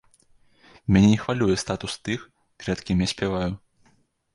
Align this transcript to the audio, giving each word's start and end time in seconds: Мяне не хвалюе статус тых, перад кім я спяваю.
Мяне 0.91 1.07
не 1.11 1.19
хвалюе 1.25 1.57
статус 1.65 2.01
тых, 2.09 2.19
перад 2.65 2.87
кім 2.89 2.97
я 3.09 3.15
спяваю. 3.17 3.49